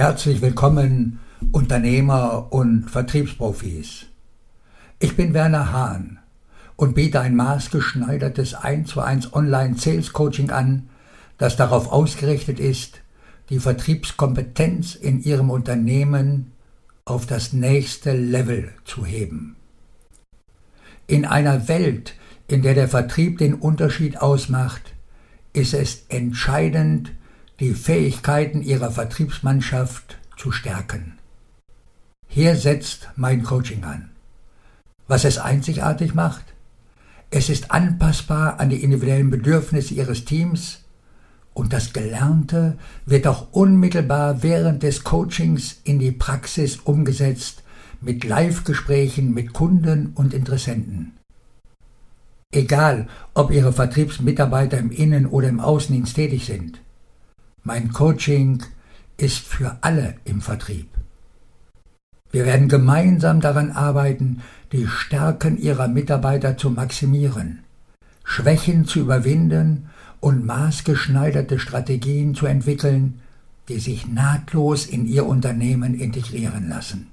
[0.00, 1.18] Herzlich willkommen,
[1.52, 4.06] Unternehmer und Vertriebsprofis.
[4.98, 6.20] Ich bin Werner Hahn
[6.76, 10.88] und biete ein maßgeschneidertes 1 zu 1 Online Sales Coaching an,
[11.36, 13.02] das darauf ausgerichtet ist,
[13.50, 16.52] die Vertriebskompetenz in Ihrem Unternehmen
[17.04, 19.56] auf das nächste Level zu heben.
[21.08, 22.14] In einer Welt,
[22.48, 24.94] in der der Vertrieb den Unterschied ausmacht,
[25.52, 27.12] ist es entscheidend,
[27.60, 31.18] die Fähigkeiten ihrer Vertriebsmannschaft zu stärken.
[32.26, 34.10] Hier setzt mein Coaching an.
[35.06, 36.44] Was es einzigartig macht?
[37.28, 40.84] Es ist anpassbar an die individuellen Bedürfnisse Ihres Teams
[41.52, 47.62] und das Gelernte wird auch unmittelbar während des Coachings in die Praxis umgesetzt
[48.00, 51.12] mit Live-Gesprächen mit Kunden und Interessenten.
[52.52, 56.80] Egal, ob Ihre Vertriebsmitarbeiter im Innen- oder im Außendienst tätig sind.
[57.62, 58.62] Mein Coaching
[59.18, 60.88] ist für alle im Vertrieb.
[62.32, 64.40] Wir werden gemeinsam daran arbeiten,
[64.72, 67.64] die Stärken ihrer Mitarbeiter zu maximieren,
[68.24, 73.20] Schwächen zu überwinden und maßgeschneiderte Strategien zu entwickeln,
[73.68, 77.08] die sich nahtlos in Ihr Unternehmen integrieren lassen.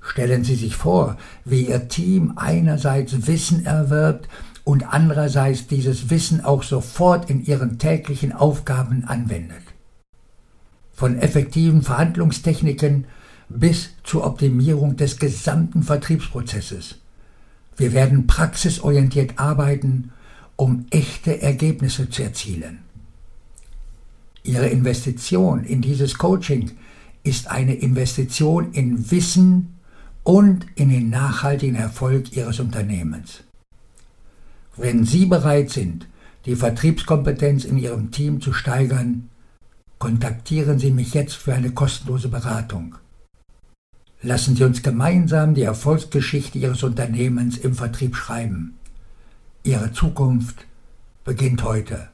[0.00, 4.28] Stellen Sie sich vor, wie Ihr Team einerseits Wissen erwirbt
[4.64, 9.62] und andererseits dieses Wissen auch sofort in ihren täglichen Aufgaben anwendet.
[10.92, 13.06] Von effektiven Verhandlungstechniken
[13.48, 16.96] bis zur Optimierung des gesamten Vertriebsprozesses.
[17.76, 20.12] Wir werden praxisorientiert arbeiten,
[20.56, 22.78] um echte Ergebnisse zu erzielen.
[24.44, 26.72] Ihre Investition in dieses Coaching
[27.24, 29.74] ist eine Investition in Wissen
[30.24, 33.44] und in den nachhaltigen Erfolg Ihres Unternehmens.
[34.76, 36.06] Wenn Sie bereit sind,
[36.46, 39.28] die Vertriebskompetenz in Ihrem Team zu steigern,
[39.98, 42.96] kontaktieren Sie mich jetzt für eine kostenlose Beratung.
[44.22, 48.78] Lassen Sie uns gemeinsam die Erfolgsgeschichte Ihres Unternehmens im Vertrieb schreiben.
[49.62, 50.66] Ihre Zukunft
[51.24, 52.08] beginnt heute.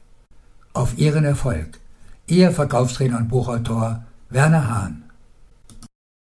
[0.72, 1.78] Auf Ihren Erfolg.
[2.26, 5.07] Ihr Verkaufstrainer und Buchautor Werner Hahn.